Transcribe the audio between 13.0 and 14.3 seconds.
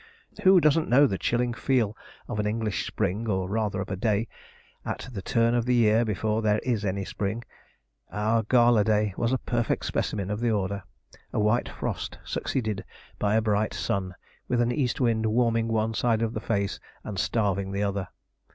by a bright sun,